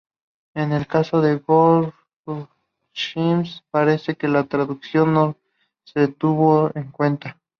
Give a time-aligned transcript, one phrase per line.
[0.55, 1.93] En el caso de Goldschmidt
[3.69, 5.37] parece que la tradición no
[5.83, 7.39] se tuvo en cuenta.